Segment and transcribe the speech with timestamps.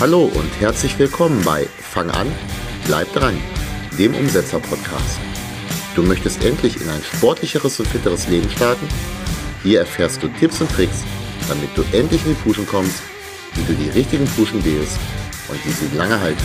[0.00, 2.26] Hallo und herzlich willkommen bei Fang an,
[2.84, 3.40] bleib dran,
[3.96, 5.20] dem Umsetzer-Podcast.
[5.94, 8.88] Du möchtest endlich in ein sportlicheres und fitteres Leben starten?
[9.62, 11.04] Hier erfährst du Tipps und Tricks,
[11.48, 13.02] damit du endlich in die Puschen kommst,
[13.54, 14.98] wie du die richtigen Puschen wählst
[15.48, 16.44] und wie sie lange halten.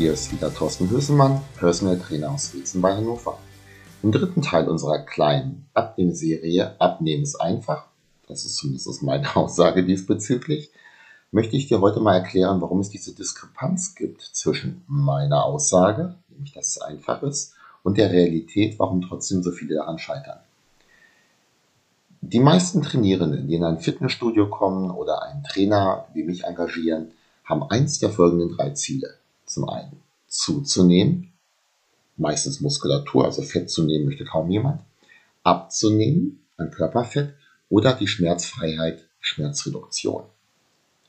[0.00, 3.36] Hier ist wieder Thorsten Hülsemann, Personal Trainer aus Wilson bei Hannover.
[4.02, 7.84] Im dritten Teil unserer kleinen Abnehmserie Abnehmen ist einfach,
[8.26, 10.70] das ist zumindest meine Aussage diesbezüglich,
[11.32, 16.54] möchte ich dir heute mal erklären, warum es diese Diskrepanz gibt zwischen meiner Aussage, nämlich
[16.54, 17.52] dass es einfach ist,
[17.82, 20.38] und der Realität, warum trotzdem so viele daran scheitern.
[22.22, 27.10] Die meisten Trainierenden, die in ein Fitnessstudio kommen oder einen Trainer wie mich engagieren,
[27.44, 29.19] haben eins der folgenden drei Ziele.
[29.50, 31.32] Zum einen zuzunehmen,
[32.16, 34.80] meistens Muskulatur, also Fett zu nehmen möchte kaum jemand,
[35.42, 37.34] abzunehmen an Körperfett
[37.68, 40.22] oder die Schmerzfreiheit, Schmerzreduktion.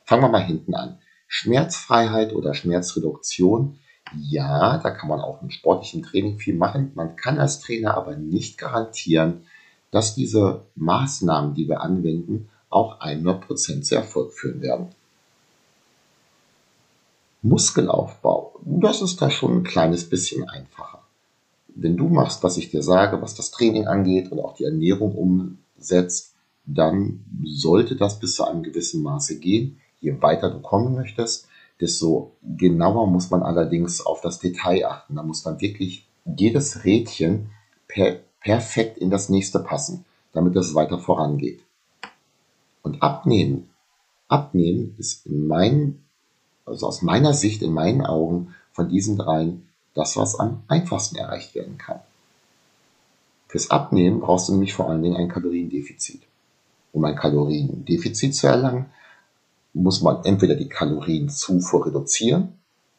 [0.06, 0.98] Fangen wir mal hinten an.
[1.28, 3.78] Schmerzfreiheit oder Schmerzreduktion,
[4.18, 6.94] ja, da kann man auch mit sportlichem Training viel machen.
[6.96, 9.46] Man kann als Trainer aber nicht garantieren,
[9.92, 14.96] dass diese Maßnahmen, die wir anwenden, auch 100% zu Erfolg führen werden.
[17.42, 21.02] Muskelaufbau, das ist da schon ein kleines bisschen einfacher.
[21.68, 25.16] Wenn du machst, was ich dir sage, was das Training angeht und auch die Ernährung
[25.16, 29.80] umsetzt, dann sollte das bis zu einem gewissen Maße gehen.
[30.00, 31.48] Je weiter du kommen möchtest,
[31.80, 35.16] desto genauer muss man allerdings auf das Detail achten.
[35.16, 37.50] Da muss man wirklich jedes Rädchen
[37.88, 41.62] per, perfekt in das nächste passen, damit es weiter vorangeht.
[42.84, 43.70] Und abnehmen,
[44.28, 46.04] abnehmen ist in meinen
[46.66, 51.56] also aus meiner Sicht, in meinen Augen, von diesen dreien das, was am einfachsten erreicht
[51.56, 52.00] werden kann.
[53.48, 56.22] Fürs Abnehmen brauchst du nämlich vor allen Dingen ein Kaloriendefizit.
[56.94, 58.86] Um ein Kaloriendefizit zu erlangen,
[59.74, 62.54] muss man entweder die Kalorienzufuhr reduzieren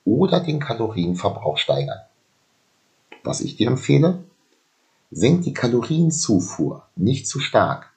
[0.05, 2.00] oder den Kalorienverbrauch steigern.
[3.25, 4.25] Was ich dir empfehle,
[5.11, 7.91] senk die Kalorienzufuhr nicht zu stark.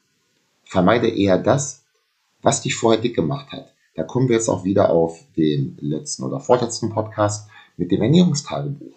[0.64, 1.84] Vermeide eher das,
[2.42, 3.75] was dich vorher dick gemacht hat.
[3.96, 8.94] Da kommen wir jetzt auch wieder auf den letzten oder vorletzten Podcast mit dem Ernährungstagebuch.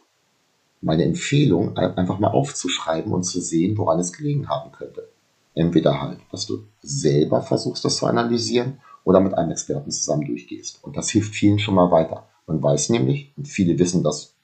[0.80, 5.08] Meine Empfehlung, einfach mal aufzuschreiben und zu sehen, woran es gelegen haben könnte.
[5.54, 10.80] Entweder halt, dass du selber versuchst, das zu analysieren oder mit einem Experten zusammen durchgehst.
[10.82, 12.28] Und das hilft vielen schon mal weiter.
[12.46, 14.34] Man weiß nämlich, und viele wissen das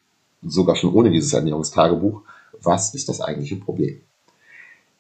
[0.43, 2.23] sogar schon ohne dieses Ernährungstagebuch,
[2.63, 4.01] was ist das eigentliche Problem.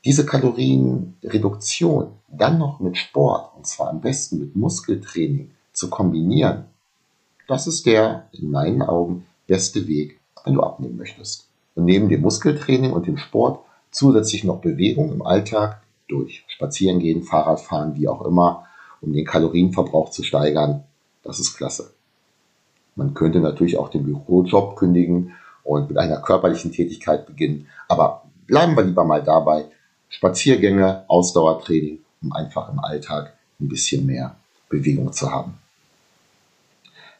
[0.04, 6.64] Diese Kalorienreduktion dann noch mit Sport, und zwar am besten mit Muskeltraining, zu kombinieren,
[7.48, 11.48] das ist der in meinen Augen beste Weg, wenn du abnehmen möchtest.
[11.74, 13.60] Und neben dem Muskeltraining und dem Sport
[13.90, 18.66] zusätzlich noch Bewegung im Alltag durch Spazierengehen, Fahrradfahren, wie auch immer,
[19.00, 20.84] um den Kalorienverbrauch zu steigern.
[21.22, 21.92] Das ist klasse.
[22.94, 25.32] Man könnte natürlich auch den Bürojob kündigen
[25.62, 27.66] und mit einer körperlichen Tätigkeit beginnen.
[27.88, 29.66] Aber bleiben wir lieber mal dabei,
[30.16, 34.36] Spaziergänge, Ausdauertraining, um einfach im Alltag ein bisschen mehr
[34.68, 35.54] Bewegung zu haben.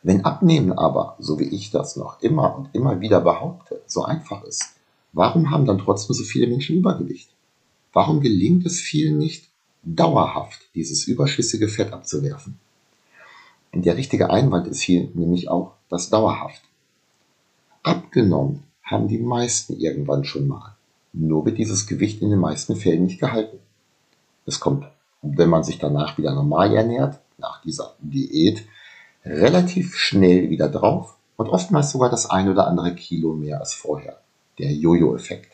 [0.05, 4.45] Wenn Abnehmen aber, so wie ich das noch immer und immer wieder behaupte, so einfach
[4.45, 4.77] ist,
[5.13, 7.29] warum haben dann trotzdem so viele Menschen Übergewicht?
[7.93, 9.49] Warum gelingt es vielen nicht,
[9.83, 12.61] dauerhaft dieses überschüssige Fett abzuwerfen?
[13.73, 16.63] Und der richtige Einwand ist hier nämlich auch das dauerhaft.
[17.83, 20.77] Abgenommen haben die meisten irgendwann schon mal.
[21.17, 23.59] Nur wird dieses Gewicht in den meisten Fällen nicht gehalten.
[24.47, 24.85] Es kommt,
[25.23, 28.65] wenn man sich danach wieder normal ernährt, nach dieser Diät,
[29.25, 34.19] relativ schnell wieder drauf und oftmals sogar das ein oder andere Kilo mehr als vorher.
[34.59, 35.53] Der Jojo-Effekt.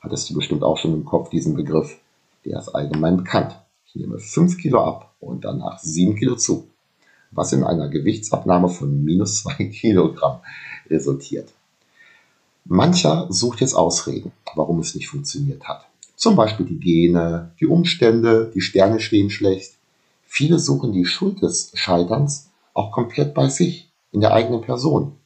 [0.00, 1.96] Hattest du bestimmt auch schon im Kopf diesen Begriff.
[2.44, 3.56] Der ist allgemein bekannt.
[3.86, 6.68] Ich nehme 5 Kilo ab und danach 7 Kilo zu.
[7.30, 10.40] Was in einer Gewichtsabnahme von minus 2 Kilogramm
[10.88, 11.52] resultiert.
[12.64, 15.86] Mancher sucht jetzt Ausreden, warum es nicht funktioniert hat.
[16.16, 19.74] Zum Beispiel die Gene, die Umstände, die Sterne stehen schlecht.
[20.26, 25.16] Viele suchen die Schuld des Scheiterns auch komplett bei sich, in der eigenen Person.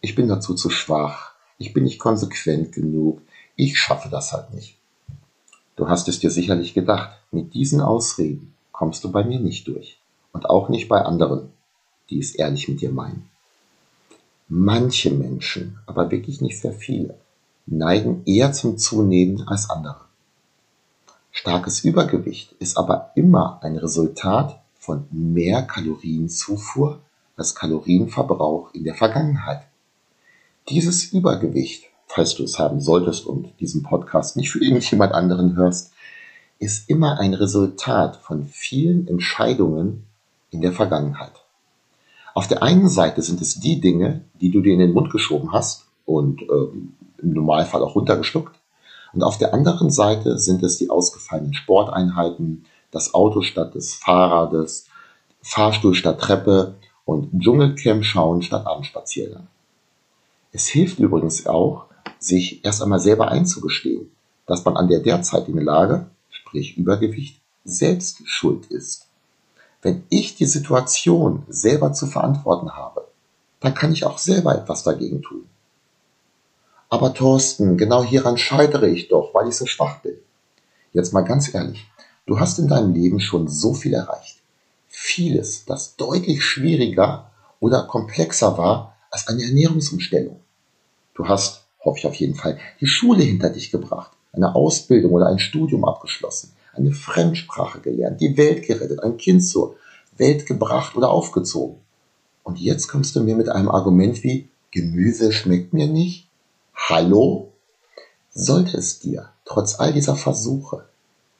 [0.00, 3.20] Ich bin dazu zu schwach, ich bin nicht konsequent genug,
[3.56, 4.76] ich schaffe das halt nicht.
[5.76, 9.98] Du hast es dir sicherlich gedacht, mit diesen Ausreden kommst du bei mir nicht durch
[10.32, 11.50] und auch nicht bei anderen,
[12.08, 13.29] die es ehrlich mit dir meinen.
[14.52, 17.14] Manche Menschen, aber wirklich nicht sehr viele,
[17.66, 20.00] neigen eher zum Zunehmen als andere.
[21.30, 26.98] Starkes Übergewicht ist aber immer ein Resultat von mehr Kalorienzufuhr
[27.36, 29.62] als Kalorienverbrauch in der Vergangenheit.
[30.68, 35.92] Dieses Übergewicht, falls du es haben solltest und diesen Podcast nicht für irgendjemand anderen hörst,
[36.58, 40.06] ist immer ein Resultat von vielen Entscheidungen
[40.50, 41.39] in der Vergangenheit.
[42.40, 45.52] Auf der einen Seite sind es die Dinge, die du dir in den Mund geschoben
[45.52, 48.58] hast und ähm, im Normalfall auch runtergeschluckt.
[49.12, 54.86] Und auf der anderen Seite sind es die ausgefallenen Sporteinheiten, das Auto statt des Fahrrades,
[55.42, 59.46] Fahrstuhl statt Treppe und Dschungelcamp schauen statt Abendspaziergang.
[60.50, 61.84] Es hilft übrigens auch,
[62.18, 64.10] sich erst einmal selber einzugestehen,
[64.46, 69.09] dass man an der derzeitigen Lage, sprich Übergewicht, selbst schuld ist.
[69.82, 73.08] Wenn ich die Situation selber zu verantworten habe,
[73.60, 75.46] dann kann ich auch selber etwas dagegen tun.
[76.88, 80.16] Aber Thorsten, genau hieran scheitere ich doch, weil ich so schwach bin.
[80.92, 81.86] Jetzt mal ganz ehrlich,
[82.26, 84.38] du hast in deinem Leben schon so viel erreicht.
[84.88, 87.30] Vieles, das deutlich schwieriger
[87.60, 90.40] oder komplexer war als eine Ernährungsumstellung.
[91.14, 95.26] Du hast, hoffe ich auf jeden Fall, die Schule hinter dich gebracht, eine Ausbildung oder
[95.26, 99.76] ein Studium abgeschlossen, eine Fremdsprache gelernt, die Welt gerettet, ein Kind zur
[100.16, 101.76] Welt gebracht oder aufgezogen.
[102.42, 106.28] Und jetzt kommst du mir mit einem Argument wie Gemüse schmeckt mir nicht?
[106.74, 107.52] Hallo?
[108.30, 110.86] Sollte es dir, trotz all dieser Versuche,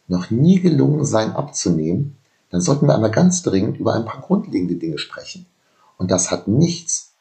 [0.08, 2.16] noch nie gelungen sein abzunehmen,
[2.50, 5.46] dann sollten wir einmal ganz dringend über ein paar grundlegende Dinge sprechen.
[5.96, 7.12] Und das hat nichts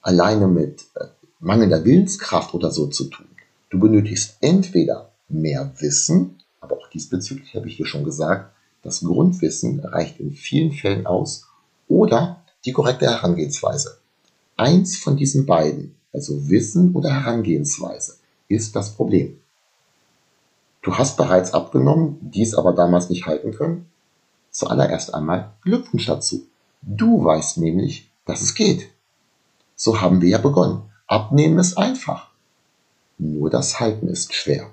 [0.00, 1.06] alleine mit äh,
[1.38, 3.26] mangelnder Willenskraft oder so zu tun.
[3.70, 9.80] Du benötigst entweder mehr Wissen, aber auch diesbezüglich habe ich dir schon gesagt, das Grundwissen
[9.80, 11.46] reicht in vielen Fällen aus,
[11.88, 13.98] oder die korrekte Herangehensweise.
[14.56, 18.18] Eins von diesen beiden also Wissen oder Herangehensweise,
[18.48, 19.38] ist das Problem.
[20.82, 23.86] Du hast bereits abgenommen, dies aber damals nicht halten können?
[24.50, 26.46] Zuallererst einmal Glückwunsch dazu.
[26.82, 28.88] Du weißt nämlich, dass es geht.
[29.76, 30.82] So haben wir ja begonnen.
[31.06, 32.30] Abnehmen ist einfach.
[33.18, 34.70] Nur das Halten ist schwer.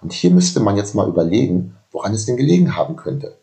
[0.00, 3.36] Und hier müsste man jetzt mal überlegen, woran es denn gelegen haben könnte.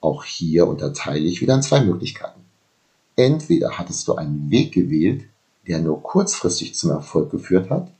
[0.00, 2.40] Auch hier unterteile ich wieder in zwei Möglichkeiten.
[3.16, 5.24] Entweder hattest du einen Weg gewählt,
[5.66, 7.92] der nur kurzfristig zum Erfolg geführt hat,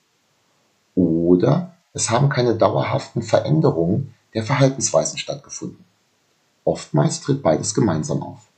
[0.95, 5.85] oder es haben keine dauerhaften Veränderungen der Verhaltensweisen stattgefunden.
[6.65, 8.49] Oftmals tritt beides gemeinsam auf.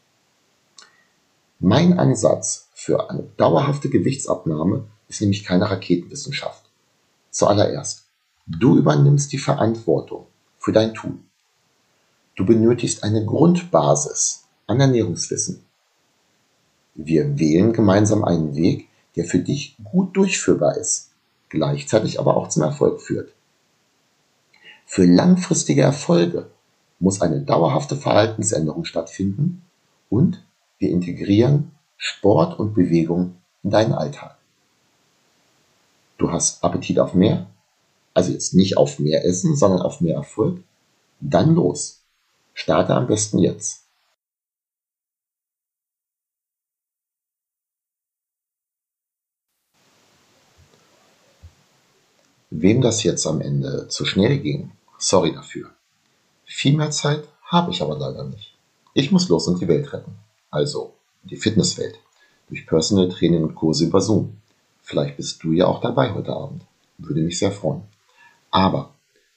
[1.59, 6.65] Mein Ansatz für eine dauerhafte Gewichtsabnahme ist nämlich keine Raketenwissenschaft.
[7.31, 8.02] Zuallererst,
[8.47, 10.27] du übernimmst die Verantwortung
[10.59, 11.25] für dein Tun.
[12.37, 15.65] Du benötigst eine Grundbasis an Ernährungswissen.
[16.95, 21.11] Wir wählen gemeinsam einen Weg, der für dich gut durchführbar ist,
[21.49, 23.33] gleichzeitig aber auch zum Erfolg führt.
[24.87, 26.51] Für langfristige Erfolge
[26.99, 29.63] muss eine dauerhafte Verhaltensänderung stattfinden
[30.09, 30.43] und
[30.79, 34.37] wir integrieren Sport und Bewegung in deinen Alltag.
[36.19, 37.47] Du hast Appetit auf mehr,
[38.15, 40.63] also jetzt nicht auf mehr Essen, sondern auf mehr Erfolg,
[41.21, 42.03] dann los.
[42.55, 43.83] Starte am besten jetzt.
[52.51, 55.71] Wem das jetzt am Ende zu schnell ging, sorry dafür.
[56.45, 58.55] Viel mehr Zeit habe ich aber leider nicht.
[58.93, 60.15] Ich muss los und die Welt retten.
[60.51, 61.99] Also die Fitnesswelt.
[62.49, 64.37] Durch Personal Training und Kurse über Zoom.
[64.83, 66.63] Vielleicht bist du ja auch dabei heute Abend.
[66.99, 67.83] Würde mich sehr freuen.
[68.53, 68.95] Aber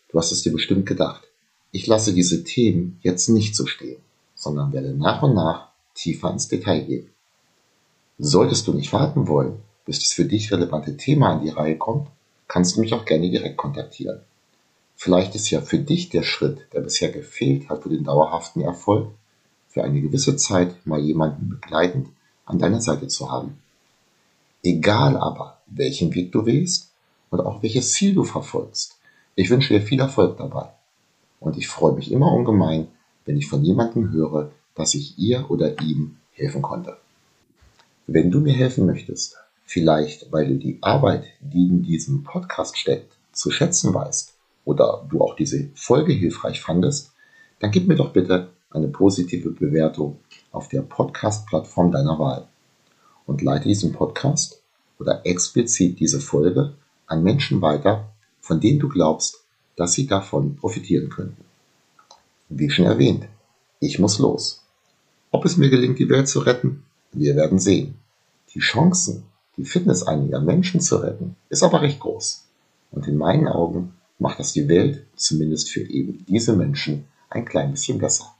[0.09, 1.23] du hast es dir bestimmt gedacht.
[1.71, 4.01] Ich lasse diese Themen jetzt nicht so stehen,
[4.35, 7.09] sondern werde nach und nach tiefer ins Detail gehen.
[8.19, 12.07] Solltest du nicht warten wollen, bis das für dich relevante Thema an die Reihe kommt,
[12.47, 14.19] kannst du mich auch gerne direkt kontaktieren.
[14.95, 19.09] Vielleicht ist ja für dich der Schritt, der bisher gefehlt hat für den dauerhaften Erfolg,
[19.67, 22.07] für eine gewisse Zeit mal jemanden begleitend
[22.45, 23.57] an deiner Seite zu haben.
[24.63, 26.91] Egal aber, welchen Weg du wählst
[27.29, 28.94] und auch welches Ziel du verfolgst,
[29.35, 30.69] ich wünsche dir viel Erfolg dabei.
[31.39, 32.87] Und ich freue mich immer ungemein,
[33.25, 36.97] wenn ich von jemandem höre, dass ich ihr oder ihm helfen konnte.
[38.07, 43.17] Wenn du mir helfen möchtest, Vielleicht, weil du die Arbeit, die in diesem Podcast steckt,
[43.31, 47.11] zu schätzen weißt oder du auch diese Folge hilfreich fandest,
[47.59, 50.19] dann gib mir doch bitte eine positive Bewertung
[50.51, 52.47] auf der Podcast-Plattform deiner Wahl
[53.25, 54.61] und leite diesen Podcast
[54.99, 56.73] oder explizit diese Folge
[57.07, 58.11] an Menschen weiter,
[58.45, 59.43] von denen du glaubst,
[59.75, 61.43] dass sie davon profitieren könnten.
[62.47, 63.27] Wie schon erwähnt,
[63.79, 64.63] ich muss los.
[65.31, 67.95] Ob es mir gelingt, die Welt zu retten, wir werden sehen.
[68.53, 69.23] Die Chancen,
[69.57, 72.45] die Fitness einiger Menschen zu retten, ist aber recht groß.
[72.91, 77.71] Und in meinen Augen macht das die Welt, zumindest für eben diese Menschen, ein klein
[77.71, 78.34] bisschen besser.